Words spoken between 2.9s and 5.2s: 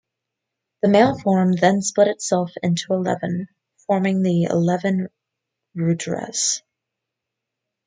eleven, forming the eleven